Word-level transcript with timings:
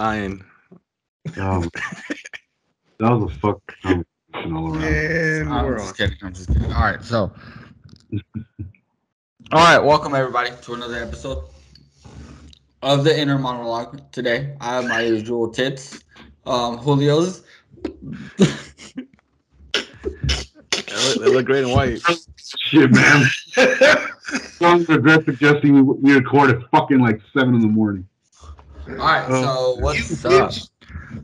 dying. 0.00 0.42
Um, 1.36 1.68
that 2.98 3.10
was 3.10 3.30
a 3.30 3.38
fuck 3.38 3.60
conversation 3.82 4.56
all 4.56 4.74
around. 4.74 4.84
And 4.84 5.48
I'm 5.50 5.66
we're 5.66 5.76
just 5.76 5.94
kidding. 5.94 6.16
I'm 6.22 6.32
just 6.32 6.48
kidding. 6.48 6.72
All 6.72 6.80
right, 6.80 7.04
so. 7.04 7.30
All 9.52 9.58
right, 9.58 9.78
welcome 9.78 10.14
everybody 10.14 10.52
to 10.62 10.72
another 10.72 11.02
episode 11.02 11.44
of 12.80 13.04
the 13.04 13.14
inner 13.14 13.38
monologue. 13.38 14.00
Today, 14.10 14.56
I 14.62 14.76
have 14.76 14.88
my 14.88 15.02
usual 15.02 15.50
tits, 15.50 16.02
um, 16.46 16.82
Julio's. 16.82 17.42
They 17.74 18.46
look, 20.96 21.20
they 21.20 21.26
look 21.26 21.44
great 21.44 21.64
and 21.64 21.72
white. 21.72 22.00
Shit, 22.58 22.90
man. 22.90 23.26
Some 24.56 24.84
regret 24.84 25.26
suggesting 25.26 25.74
we, 25.74 25.82
we 25.82 26.14
record 26.14 26.50
at 26.52 26.70
fucking 26.70 27.00
like 27.00 27.20
seven 27.34 27.54
in 27.54 27.60
the 27.60 27.68
morning. 27.68 28.06
All 28.88 28.94
right, 28.96 29.26
so 29.28 29.44
Oh, 29.46 29.76
what's 29.80 30.24
up? 30.24 30.52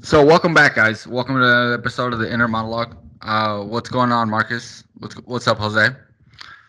So 0.02 0.24
welcome 0.24 0.54
back, 0.54 0.74
guys. 0.76 1.06
Welcome 1.06 1.36
to 1.36 1.42
another 1.42 1.74
episode 1.74 2.12
of 2.12 2.18
the 2.18 2.32
inner 2.32 2.48
monologue. 2.48 2.96
Uh, 3.22 3.62
what's 3.64 3.88
going 3.88 4.12
on, 4.12 4.28
Marcus? 4.30 4.84
What's 4.98 5.14
what's 5.26 5.48
up, 5.48 5.58
Jose? 5.58 5.88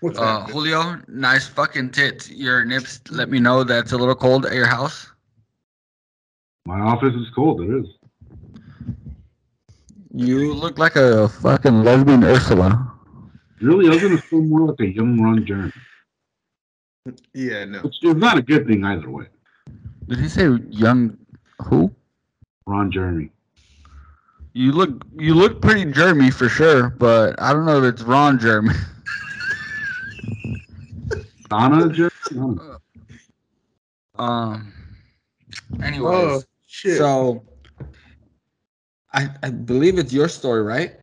What's 0.01 0.17
Uh, 0.17 0.39
that? 0.45 0.49
Julio, 0.49 0.99
nice 1.07 1.47
fucking 1.47 1.91
tits. 1.91 2.29
Your 2.31 2.63
nips 2.65 3.01
let 3.11 3.29
me 3.29 3.39
know 3.39 3.63
that 3.63 3.79
it's 3.79 3.91
a 3.91 3.97
little 3.97 4.15
cold 4.15 4.45
at 4.45 4.53
your 4.53 4.65
house. 4.67 5.07
My 6.65 6.79
office 6.79 7.13
is 7.15 7.27
cold. 7.35 7.61
It 7.61 7.69
is. 7.69 7.85
You 10.13 10.53
look 10.53 10.77
like 10.79 10.95
a 10.95 11.27
fucking 11.29 11.83
lesbian 11.83 12.23
Ursula. 12.23 12.93
Really, 13.61 13.87
I 13.87 13.93
was 13.93 14.01
gonna 14.01 14.17
feel 14.21 14.41
more 14.41 14.67
like 14.67 14.79
a 14.79 14.87
young 14.87 15.19
Ron 15.21 15.45
Jeremy, 15.45 15.71
Yeah, 17.33 17.65
no. 17.65 17.79
which 17.81 18.03
is 18.03 18.15
not 18.15 18.37
a 18.37 18.41
good 18.41 18.67
thing 18.67 18.83
either 18.83 19.09
way. 19.09 19.25
Did 20.07 20.19
he 20.19 20.29
say 20.29 20.47
young? 20.69 21.17
Who? 21.63 21.91
Ron 22.65 22.91
Jeremy. 22.91 23.31
You 24.53 24.71
look 24.71 25.03
you 25.15 25.33
look 25.33 25.61
pretty 25.61 25.91
Jeremy 25.91 26.31
for 26.31 26.49
sure, 26.49 26.89
but 26.89 27.39
I 27.41 27.53
don't 27.53 27.65
know 27.65 27.83
if 27.83 27.93
it's 27.93 28.01
Ron 28.01 28.39
Jeremy. 28.39 28.73
Donna 31.49 31.89
Jeremy. 31.89 32.11
I 32.31 32.33
don't 32.33 32.55
know. 32.57 32.77
Um. 34.17 34.73
Anyways, 35.81 36.15
Oh 36.15 36.41
shit. 36.65 36.97
so 36.97 37.45
I 39.13 39.29
I 39.43 39.51
believe 39.51 39.99
it's 39.99 40.11
your 40.11 40.27
story, 40.27 40.63
right? 40.63 40.95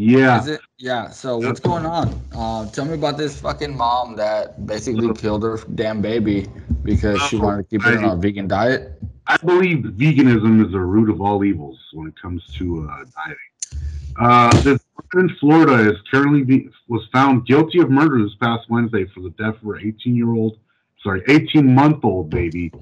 Yeah. 0.00 0.40
Is 0.40 0.48
it? 0.48 0.60
Yeah. 0.78 1.10
So 1.10 1.36
what's 1.36 1.60
going 1.60 1.84
on? 1.84 2.24
Uh, 2.32 2.66
tell 2.70 2.86
me 2.86 2.94
about 2.94 3.18
this 3.18 3.38
fucking 3.38 3.76
mom 3.76 4.16
that 4.16 4.64
basically 4.66 5.12
killed 5.14 5.42
her 5.42 5.58
damn 5.74 6.00
baby 6.00 6.48
because 6.84 7.20
she 7.22 7.36
wanted 7.36 7.64
to 7.64 7.68
keep 7.68 7.82
her 7.82 7.98
on 7.98 8.04
a 8.04 8.16
vegan 8.16 8.48
diet. 8.48 9.00
I 9.26 9.36
believe 9.36 9.84
veganism 9.84 10.64
is 10.64 10.72
the 10.72 10.80
root 10.80 11.10
of 11.10 11.20
all 11.20 11.44
evils 11.44 11.78
when 11.92 12.08
it 12.08 12.14
comes 12.20 12.42
to 12.58 12.88
uh, 12.90 13.04
dieting. 13.14 13.36
Uh, 14.18 14.56
this 14.62 14.78
woman 15.12 15.30
in 15.30 15.36
Florida 15.36 15.90
is 15.90 15.98
currently 16.10 16.44
be, 16.44 16.68
was 16.88 17.06
found 17.12 17.46
guilty 17.46 17.80
of 17.80 17.90
murder 17.90 18.22
this 18.22 18.34
past 18.40 18.68
Wednesday 18.70 19.04
for 19.14 19.20
the 19.20 19.30
death 19.30 19.54
of 19.56 19.62
her 19.62 19.78
18 19.78 20.16
year 20.16 20.32
old, 20.32 20.58
sorry, 21.02 21.22
18 21.28 21.74
month 21.74 22.04
old 22.04 22.30
baby 22.30 22.72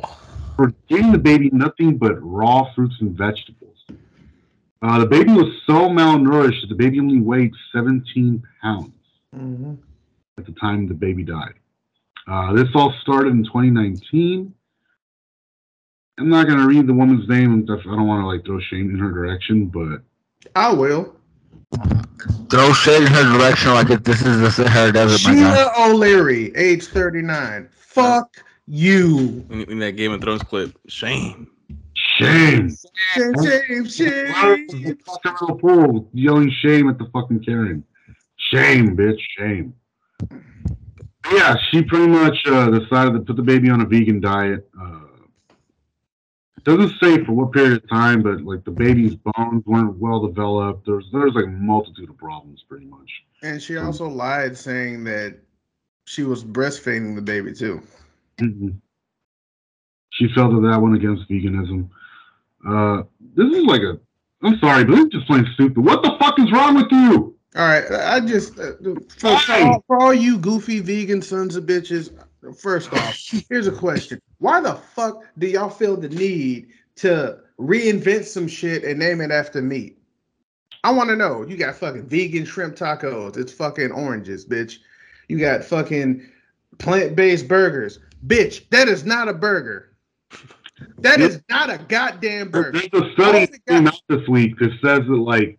for 0.56 0.72
giving 0.88 1.12
the 1.12 1.18
baby 1.18 1.50
nothing 1.52 1.98
but 1.98 2.14
raw 2.22 2.72
fruits 2.74 2.96
and 3.00 3.16
vegetables. 3.16 3.67
Uh, 4.80 4.98
the 5.00 5.06
baby 5.06 5.32
was 5.32 5.52
so 5.66 5.88
malnourished 5.88 6.60
that 6.60 6.68
the 6.68 6.74
baby 6.74 7.00
only 7.00 7.20
weighed 7.20 7.52
17 7.72 8.42
pounds 8.62 8.92
Mhm. 9.34 9.78
at 10.38 10.46
the 10.46 10.52
time 10.52 10.86
the 10.86 10.94
baby 10.94 11.24
died. 11.24 11.54
Uh, 12.26 12.52
this 12.52 12.68
all 12.74 12.92
started 13.02 13.30
in 13.32 13.44
2019. 13.44 14.54
I'm 16.18 16.28
not 16.28 16.46
gonna 16.48 16.66
read 16.66 16.86
the 16.86 16.92
woman's 16.94 17.28
name. 17.28 17.64
I 17.68 17.76
don't 17.76 18.06
want 18.06 18.22
to 18.22 18.26
like 18.26 18.44
throw 18.44 18.60
shame 18.60 18.90
in 18.90 18.98
her 18.98 19.10
direction, 19.10 19.66
but 19.66 20.02
I 20.54 20.72
will. 20.72 21.14
Throw 22.50 22.72
shade 22.72 23.02
in 23.02 23.12
her 23.12 23.38
direction 23.38 23.72
like 23.72 23.90
if 23.90 24.02
this 24.04 24.22
is 24.22 24.40
the 24.40 24.50
Sahara 24.50 24.92
Desert, 24.92 25.28
my. 25.28 25.34
Sheila 25.34 25.72
O'Leary, 25.78 26.54
age 26.56 26.84
39. 26.86 27.68
Fuck 27.72 28.42
you. 28.66 29.44
In, 29.50 29.62
in 29.62 29.78
that 29.80 29.92
Game 29.92 30.12
of 30.12 30.20
Thrones 30.20 30.42
clip, 30.42 30.76
shame. 30.88 31.48
Shame. 32.18 32.76
Shame, 33.14 33.34
shame, 33.42 33.88
shame. 33.88 34.98
Fucking 35.24 35.58
pool 35.58 36.08
yelling 36.12 36.50
shame 36.62 36.88
at 36.88 36.98
the 36.98 37.06
fucking 37.12 37.44
Karen. 37.44 37.84
Shame, 38.36 38.96
bitch, 38.96 39.20
shame. 39.36 39.74
Yeah, 41.32 41.56
she 41.70 41.82
pretty 41.82 42.06
much 42.06 42.38
uh, 42.46 42.70
decided 42.70 43.12
to 43.12 43.20
put 43.20 43.36
the 43.36 43.42
baby 43.42 43.68
on 43.68 43.80
a 43.82 43.84
vegan 43.84 44.20
diet. 44.20 44.68
Uh, 44.80 45.00
doesn't 46.64 47.00
say 47.02 47.24
for 47.24 47.32
what 47.32 47.52
period 47.52 47.82
of 47.82 47.88
time, 47.88 48.22
but 48.22 48.42
like 48.42 48.64
the 48.64 48.70
baby's 48.70 49.14
bones 49.16 49.64
weren't 49.64 49.96
well 49.96 50.26
developed. 50.26 50.86
There's 50.86 51.06
there's 51.12 51.34
like 51.34 51.46
a 51.46 51.48
multitude 51.48 52.10
of 52.10 52.18
problems, 52.18 52.64
pretty 52.68 52.86
much. 52.86 53.10
And 53.42 53.62
she 53.62 53.78
also 53.78 54.06
lied 54.06 54.56
saying 54.56 55.04
that 55.04 55.38
she 56.04 56.24
was 56.24 56.44
breastfeeding 56.44 57.14
the 57.14 57.22
baby 57.22 57.54
too. 57.54 57.82
Mhm. 58.38 58.80
She 60.10 60.28
felt 60.34 60.52
that 60.54 60.68
that 60.68 60.80
went 60.80 60.96
against 60.96 61.28
veganism. 61.28 61.88
Uh, 62.66 63.02
this 63.34 63.52
is 63.54 63.64
like 63.64 63.82
a. 63.82 63.98
I'm 64.42 64.58
sorry, 64.58 64.84
but 64.84 64.92
this 64.92 65.04
is 65.06 65.10
just 65.10 65.26
plain 65.26 65.46
stupid. 65.54 65.84
What 65.84 66.02
the 66.02 66.16
fuck 66.18 66.38
is 66.38 66.52
wrong 66.52 66.76
with 66.76 66.90
you? 66.90 67.36
All 67.56 67.66
right, 67.66 67.90
I 67.90 68.20
just 68.20 68.58
uh, 68.58 68.72
for, 69.16 69.38
for, 69.38 69.52
all, 69.52 69.84
for 69.86 70.00
all 70.00 70.14
you 70.14 70.38
goofy 70.38 70.80
vegan 70.80 71.22
sons 71.22 71.56
of 71.56 71.64
bitches. 71.64 72.12
First 72.56 72.92
off, 72.92 73.18
here's 73.48 73.66
a 73.66 73.72
question: 73.72 74.20
Why 74.38 74.60
the 74.60 74.74
fuck 74.74 75.24
do 75.38 75.46
y'all 75.46 75.70
feel 75.70 75.96
the 75.96 76.08
need 76.08 76.68
to 76.96 77.38
reinvent 77.58 78.24
some 78.24 78.46
shit 78.46 78.84
and 78.84 78.98
name 78.98 79.20
it 79.20 79.30
after 79.30 79.60
meat? 79.60 79.98
I 80.84 80.92
want 80.92 81.10
to 81.10 81.16
know. 81.16 81.44
You 81.44 81.56
got 81.56 81.74
fucking 81.74 82.06
vegan 82.06 82.44
shrimp 82.44 82.76
tacos. 82.76 83.36
It's 83.36 83.52
fucking 83.52 83.90
oranges, 83.90 84.46
bitch. 84.46 84.78
You 85.28 85.38
got 85.38 85.64
fucking 85.64 86.26
plant-based 86.78 87.48
burgers, 87.48 87.98
bitch. 88.26 88.68
That 88.70 88.88
is 88.88 89.04
not 89.04 89.28
a 89.28 89.34
burger. 89.34 89.96
That 90.98 91.20
is 91.20 91.40
not 91.48 91.70
a 91.70 91.78
goddamn 91.78 92.50
burger. 92.50 92.72
There's 92.72 93.04
a 93.04 93.12
study 93.12 93.46
that 93.46 93.66
came 93.66 93.86
out 93.86 94.00
this 94.08 94.26
week 94.28 94.58
that 94.58 94.70
says 94.82 95.00
that 95.06 95.16
like 95.16 95.58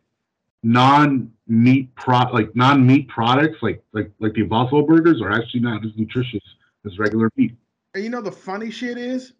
non-meat 0.63 1.95
pro 1.95 2.19
like 2.33 2.55
non-meat 2.55 3.07
products 3.07 3.57
like 3.61 3.81
like 3.93 4.11
like 4.19 4.33
the 4.33 4.41
Impossible 4.41 4.83
burgers 4.83 5.21
are 5.21 5.31
actually 5.31 5.61
not 5.61 5.85
as 5.85 5.91
nutritious 5.95 6.43
as 6.85 6.97
regular 6.99 7.29
meat. 7.35 7.55
And 7.93 8.03
you 8.03 8.09
know 8.09 8.21
the 8.21 8.31
funny 8.31 8.71
shit 8.71 8.97
is, 8.97 9.33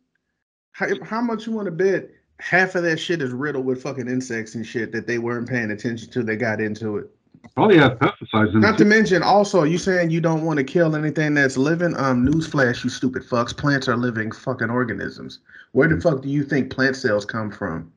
how, 0.71 0.87
how 1.03 1.21
much 1.21 1.45
you 1.45 1.53
want 1.53 1.65
to 1.65 1.71
bet 1.71 2.09
half 2.39 2.75
of 2.75 2.83
that 2.83 2.99
shit 2.99 3.21
is 3.21 3.31
riddled 3.31 3.65
with 3.65 3.81
fucking 3.83 4.07
insects 4.07 4.55
and 4.55 4.65
shit 4.65 4.91
that 4.93 5.05
they 5.07 5.19
weren't 5.19 5.47
paying 5.47 5.71
attention 5.71 6.09
to. 6.11 6.23
They 6.23 6.35
got 6.35 6.61
into 6.61 6.97
it. 6.97 7.09
Probably 7.55 7.77
has 7.77 7.91
pesticides 7.91 8.53
in 8.53 8.61
Not 8.61 8.77
to 8.77 8.85
mention, 8.85 9.21
also, 9.21 9.63
you 9.63 9.77
saying 9.77 10.11
you 10.11 10.21
don't 10.21 10.43
want 10.45 10.57
to 10.57 10.63
kill 10.63 10.95
anything 10.95 11.33
that's 11.33 11.57
living. 11.57 11.95
Um, 11.97 12.25
newsflash, 12.25 12.83
you 12.83 12.89
stupid 12.89 13.23
fucks. 13.23 13.55
Plants 13.55 13.87
are 13.87 13.97
living 13.97 14.31
fucking 14.31 14.69
organisms. 14.69 15.39
Where 15.73 15.87
the 15.87 15.99
fuck 15.99 16.21
do 16.21 16.29
you 16.29 16.43
think 16.43 16.71
plant 16.71 16.95
cells 16.95 17.25
come 17.25 17.51
from? 17.51 17.91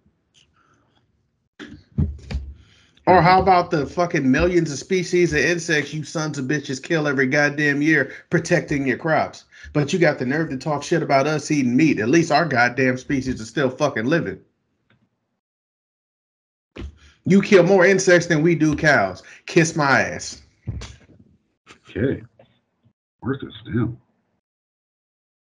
Or 3.07 3.21
how 3.21 3.43
about 3.43 3.71
the 3.73 3.85
fucking 3.85 4.31
millions 4.31 4.71
of 4.71 4.79
species 4.79 5.33
of 5.33 5.41
insects 5.41 5.93
you 5.93 6.05
sons 6.05 6.39
of 6.39 6.45
bitches 6.45 6.81
kill 6.81 7.09
every 7.09 7.27
goddamn 7.27 7.83
year 7.83 8.13
protecting 8.31 8.87
your 8.87 8.97
crops? 8.97 9.45
But 9.73 9.93
you 9.93 9.99
got 9.99 10.19
the 10.19 10.27
nerve 10.27 10.51
to 10.51 10.57
talk 10.57 10.83
shit 10.83 11.03
about 11.03 11.27
us 11.27 11.51
eating 11.51 11.77
meat. 11.77 11.99
At 11.99 12.09
least 12.09 12.31
our 12.31 12.45
goddamn 12.45 12.97
species 12.99 13.41
is 13.41 13.49
still 13.49 13.71
fucking 13.71 14.07
living. 14.07 14.41
You 17.25 17.41
kill 17.43 17.63
more 17.65 17.87
insects 17.87 18.27
than 18.27 18.43
we 18.43 18.55
do 18.55 18.75
cows. 18.75 19.23
Kiss 19.47 19.77
my 19.77 20.01
ass. 20.01 20.43
Okay. 21.89 22.23
Where's 23.21 23.41
this 23.41 23.53
down? 23.67 23.97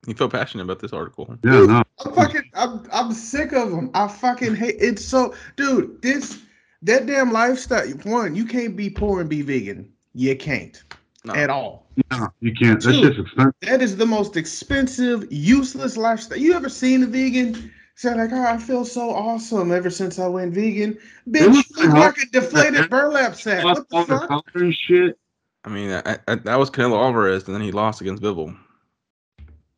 You 0.06 0.14
feel 0.14 0.30
passionate 0.30 0.64
about 0.64 0.80
this 0.80 0.92
article. 0.94 1.38
Yeah, 1.44 1.66
no. 1.66 1.84
I'm 2.06 2.14
fucking. 2.14 2.44
I'm. 2.54 2.86
I'm 2.92 3.14
sick 3.14 3.54
of 3.54 3.72
them. 3.72 3.90
I 3.94 4.08
fucking 4.08 4.56
hate. 4.56 4.76
It's 4.80 5.04
so, 5.04 5.34
dude. 5.56 6.02
This 6.02 6.42
that 6.82 7.06
damn 7.06 7.32
lifestyle. 7.32 7.88
One, 8.04 8.36
you 8.36 8.46
can't 8.46 8.76
be 8.76 8.90
poor 8.90 9.22
and 9.22 9.30
be 9.30 9.42
vegan. 9.42 9.90
You 10.14 10.36
can't 10.36 10.84
No. 11.24 11.34
at 11.34 11.50
all. 11.50 11.88
No, 12.12 12.28
you 12.42 12.54
can't. 12.54 12.82
That 12.84 12.92
Dude. 12.92 13.04
shit's 13.04 13.20
expensive. 13.20 13.54
That 13.62 13.82
is 13.82 13.96
the 13.96 14.06
most 14.06 14.36
expensive, 14.36 15.26
useless 15.32 15.96
lifestyle. 15.96 16.38
You 16.38 16.54
ever 16.54 16.70
seen 16.70 17.04
a 17.04 17.08
vegan 17.08 17.72
say 17.96 18.14
like, 18.16 18.32
"Oh, 18.32 18.44
I 18.44 18.58
feel 18.58 18.86
so 18.86 19.10
awesome 19.12 19.72
ever 19.72 19.90
since 19.90 20.20
I 20.20 20.28
went 20.28 20.54
vegan"? 20.54 20.98
Bitch, 21.30 21.42
you 21.42 21.64
look 21.86 21.94
like- 21.94 22.18
like 22.18 22.18
a 22.18 22.26
deflated 22.32 22.90
burlap 22.90 23.36
sack. 23.36 23.64
What 23.64 23.88
the 23.90 24.04
the 24.06 24.28
fuck? 24.28 24.46
and 24.56 24.74
shit. 24.74 25.18
I 25.66 25.70
mean, 25.70 25.92
I, 25.92 26.18
I, 26.28 26.36
that 26.36 26.60
was 26.60 26.70
Canelo 26.70 27.02
Alvarez, 27.02 27.46
and 27.46 27.56
then 27.56 27.62
he 27.62 27.72
lost 27.72 28.02
against 28.02 28.22
Bivol. 28.22 28.56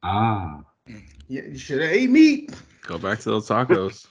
Ah. 0.01 0.61
Yeah, 1.27 1.41
you 1.43 1.57
should 1.57 1.81
have 1.81 1.91
ate 1.91 2.09
meat. 2.09 2.51
Go 2.83 2.97
back 2.97 3.19
to 3.19 3.29
those 3.29 3.47
tacos. 3.47 4.07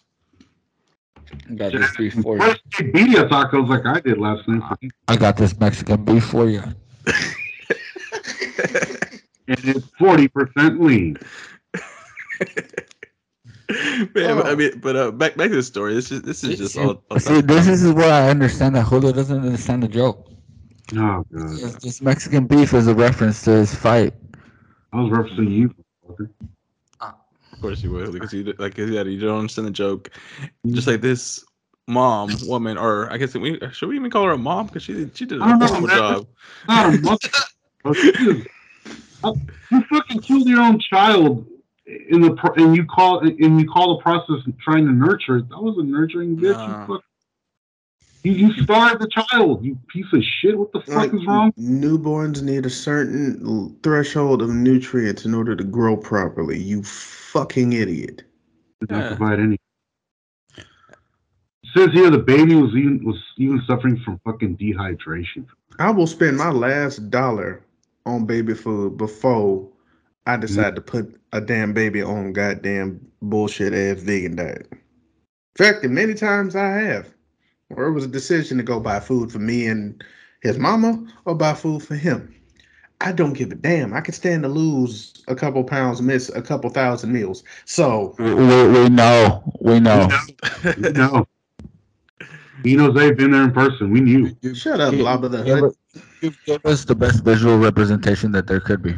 Got 1.57 1.73
this 1.73 1.97
beef 1.97 2.15
for 2.15 2.37
you. 2.37 2.43
First 2.43 2.61
take 2.73 2.95
media 2.95 3.25
tacos 3.29 3.69
like 3.69 3.87
I 3.87 4.01
did 4.01 4.19
last 4.19 4.47
night. 4.47 4.91
I 5.09 5.17
got 5.17 5.37
this 5.37 5.59
Mexican 5.59 6.05
beef 6.05 6.25
for 6.25 6.49
you. 6.49 6.63
And 9.47 9.59
it's 9.63 9.87
40% 10.01 10.81
lean. 10.81 11.19
Man, 13.71 14.09
but, 14.15 14.47
I 14.47 14.51
Oh. 14.53 14.57
mean, 14.57 14.79
but 14.81 14.97
uh, 14.97 15.11
back 15.11 15.37
back 15.37 15.49
to 15.49 15.57
the 15.57 15.63
story. 15.63 15.95
This 15.95 16.13
is 16.13 16.23
this 16.23 16.45
is 16.45 16.59
just 16.59 16.77
all. 16.77 17.03
all 17.11 17.19
See, 17.19 17.41
this 17.41 17.67
is 17.67 17.91
where 17.93 18.13
I 18.13 18.29
understand 18.29 18.77
that 18.77 18.83
Julio 18.83 19.13
doesn't 19.13 19.41
understand 19.41 19.83
the 19.83 19.89
joke. 19.89 20.29
Oh 20.95 21.25
god, 21.33 21.49
This, 21.59 21.75
this 21.77 22.03
Mexican 22.03 22.47
beef 22.47 22.75
is 22.75 22.89
a 22.89 22.95
reference 22.95 23.43
to 23.45 23.53
his 23.53 23.75
fight. 23.75 24.13
I 24.93 25.01
was 25.01 25.11
referencing 25.11 25.51
you. 25.51 25.75
Of 27.01 27.61
course 27.61 27.83
you 27.83 27.91
will, 27.91 28.13
because 28.13 28.33
you 28.35 28.53
like 28.59 28.77
yeah, 28.77 29.03
you 29.03 29.19
don't 29.19 29.39
understand 29.39 29.69
the 29.69 29.73
joke. 29.73 30.11
Just 30.67 30.87
like 30.87 31.01
this 31.01 31.43
mom, 31.89 32.37
woman, 32.47 32.77
or 32.77 33.11
I 33.11 33.17
guess 33.17 33.35
we 33.35 33.59
should 33.73 33.89
we 33.89 33.97
even 33.97 34.11
call 34.11 34.25
her 34.25 34.33
a 34.33 34.39
mom 34.39 34.67
because 34.67 34.83
she 34.83 34.93
did 34.93 35.17
she 35.17 35.25
did 35.25 35.41
a 35.41 35.41
don't 35.41 35.61
horrible 35.61 35.89
job. 35.89 36.27
Not 36.69 36.95
a 36.95 37.01
mother. 37.01 37.29
you 38.21 38.45
you 39.71 39.85
fucking 39.89 40.21
killed 40.21 40.47
your 40.47 40.61
own 40.61 40.79
child 40.81 41.47
in 41.87 42.21
the 42.21 42.33
pro- 42.33 42.55
and 42.55 42.75
you 42.75 42.85
call 42.87 43.21
and 43.21 43.61
you 43.61 43.67
call 43.69 43.97
the 43.97 44.03
process 44.03 44.37
trying 44.63 44.87
to 44.87 44.93
nurture 44.93 45.39
it. 45.39 45.49
That 45.51 45.61
was 45.61 45.77
a 45.79 45.83
nurturing 45.83 46.37
bitch. 46.37 46.57
Nah. 46.57 46.81
You, 46.81 46.95
fuck, 46.95 47.05
you 48.23 48.33
you 48.33 48.63
starved 48.63 49.03
the 49.03 49.09
child. 49.09 49.65
You 49.65 49.79
piece 49.89 50.07
of 50.13 50.23
shit. 50.41 50.59
What 50.59 50.73
the 50.73 50.81
fuck 50.81 50.95
Like, 50.97 51.15
is 51.15 51.27
wrong? 51.27 51.53
Newborns 51.59 52.43
need 52.43 52.65
a 52.65 52.71
certain 52.71 53.77
threshold 53.83 54.41
of 54.41 54.51
nutrients 54.51 55.25
in 55.27 55.35
order 55.35 55.55
to 55.55 55.65
grow 55.65 55.97
properly. 55.97 56.59
You 56.59 56.83
fucking 56.83 57.75
idiot. 57.75 58.23
Did 58.81 58.91
not 58.91 59.03
Yeah. 59.03 59.17
provide 59.17 59.41
any. 59.41 59.59
It 60.57 60.67
says 61.77 61.91
here 61.93 62.11
the 62.11 62.19
baby 62.19 62.55
was 62.55 62.75
even 62.75 63.05
was 63.05 63.21
even 63.37 63.61
suffering 63.67 64.01
from 64.05 64.21
fucking 64.25 64.57
dehydration. 64.57 65.47
I 65.79 65.91
will 65.91 66.07
spend 66.07 66.39
my 66.39 66.51
last 66.51 67.11
dollar 67.11 67.63
on 68.07 68.27
baby 68.27 68.55
food 68.55 68.97
before 68.97 69.69
I 70.27 70.37
decide 70.37 70.75
to 70.77 70.81
put 70.81 71.21
a 71.33 71.41
damn 71.41 71.73
baby 71.75 72.03
on 72.03 72.33
goddamn 72.33 73.07
bullshit 73.21 73.75
ass 73.75 74.03
vegan 74.03 74.37
diet. 74.37 74.67
In 74.73 74.79
fact, 75.59 75.85
and 75.85 75.95
many 75.95 76.15
times 76.15 76.57
I 76.57 76.69
have, 76.79 77.09
where 77.69 77.87
it 77.87 77.93
was 77.93 78.05
a 78.05 78.09
decision 78.09 78.57
to 78.57 78.63
go 78.63 78.81
buy 78.81 79.01
food 79.01 79.31
for 79.31 79.39
me 79.39 79.67
and 79.67 80.03
his 80.43 80.59
mama 80.59 81.05
or 81.27 81.35
buy 81.35 81.55
food 81.55 81.83
for 81.83 81.95
him. 81.95 82.35
I 83.01 83.13
don't 83.13 83.35
give 83.35 83.53
a 83.53 83.55
damn. 83.55 83.93
I 83.93 84.01
can 84.01 84.15
stand 84.15 84.45
to 84.45 84.49
lose 84.49 85.23
a 85.29 85.35
couple 85.35 85.63
pounds, 85.63 86.01
miss 86.01 86.31
a 86.31 86.41
couple 86.41 86.71
thousand 86.71 87.13
meals. 87.13 87.45
So 87.67 88.15
We, 88.19 88.33
we, 88.35 88.69
we 88.69 88.89
know. 88.89 89.53
We 89.61 89.81
know. 89.81 90.09
no. 90.79 91.27
He 92.63 92.77
knows 92.77 92.95
they've 92.95 93.15
been 93.15 93.33
there 93.33 93.43
in 93.43 93.53
person. 93.53 93.91
We 93.91 94.01
knew. 94.01 94.35
shut 94.55 94.81
up, 94.81 94.93
Give- 94.93 95.01
Lob 95.01 95.25
of 95.25 95.33
the 95.33 95.43
give 95.43 95.59
Hood. 95.59 95.65
us- 95.95 96.03
give- 96.23 96.45
give 96.47 96.65
us 96.65 96.85
the 96.87 96.95
best 96.95 97.23
visual 97.23 97.59
representation 97.59 98.33
that 98.33 98.47
there 98.47 98.61
could 98.61 98.83
be. 98.83 98.97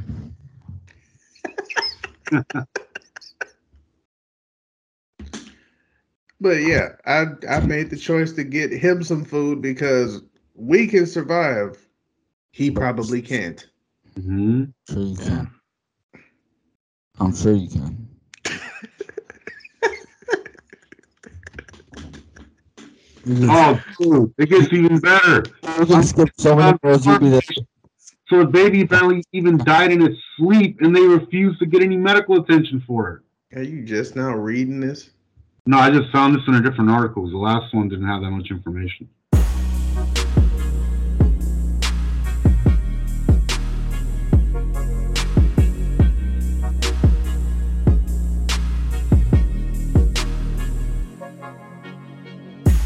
But 6.40 6.62
yeah, 6.62 6.90
I 7.06 7.26
I 7.48 7.60
made 7.60 7.90
the 7.90 7.96
choice 7.96 8.32
to 8.32 8.44
get 8.44 8.70
him 8.72 9.02
some 9.02 9.24
food 9.24 9.62
because 9.62 10.22
we 10.54 10.86
can 10.86 11.06
survive. 11.06 11.78
He 12.52 12.70
probably 12.70 13.22
can't. 13.22 13.66
hmm 14.14 14.64
Sure 14.88 15.02
you 15.02 15.16
can. 15.16 15.50
I'm 17.18 17.34
sure 17.34 17.52
you 17.54 17.68
can. 17.68 18.08
Oh, 23.28 23.82
dude, 23.98 24.32
it 24.38 24.48
gets 24.48 24.72
even 24.72 25.00
better. 25.00 25.42
can 25.62 26.02
skip 26.04 26.28
so 26.38 26.54
many 26.54 26.78
meals. 26.82 27.04
You'll 27.06 27.18
be 27.18 27.28
there. 27.30 27.40
So 28.28 28.40
the 28.40 28.46
baby 28.46 28.82
apparently 28.82 29.22
even 29.32 29.56
died 29.56 29.92
in 29.92 30.02
its 30.02 30.16
sleep, 30.36 30.78
and 30.80 30.94
they 30.94 31.02
refused 31.02 31.60
to 31.60 31.66
get 31.66 31.80
any 31.80 31.96
medical 31.96 32.40
attention 32.42 32.82
for 32.84 33.22
it. 33.52 33.56
Are 33.56 33.62
you 33.62 33.84
just 33.84 34.16
now 34.16 34.34
reading 34.34 34.80
this? 34.80 35.10
No, 35.64 35.78
I 35.78 35.90
just 35.90 36.10
found 36.10 36.34
this 36.34 36.42
in 36.48 36.54
a 36.54 36.60
different 36.60 36.90
article. 36.90 37.30
The 37.30 37.36
last 37.36 37.72
one 37.72 37.88
didn't 37.88 38.08
have 38.08 38.22
that 38.22 38.30
much 38.30 38.50
information. 38.50 39.08